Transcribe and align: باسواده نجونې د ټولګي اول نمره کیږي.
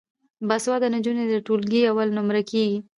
باسواده 0.47 0.87
نجونې 0.95 1.25
د 1.29 1.35
ټولګي 1.45 1.81
اول 1.91 2.09
نمره 2.17 2.41
کیږي. 2.49 2.79